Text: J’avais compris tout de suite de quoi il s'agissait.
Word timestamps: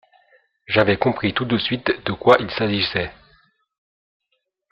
J’avais 0.65 0.97
compris 0.97 1.35
tout 1.35 1.45
de 1.45 1.59
suite 1.59 1.91
de 2.07 2.11
quoi 2.11 2.35
il 2.39 2.49
s'agissait. 2.49 3.13